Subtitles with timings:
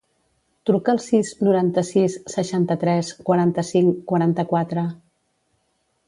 [0.67, 4.87] Truca al sis, noranta-sis, seixanta-tres, quaranta-cinc, quaranta-quatre.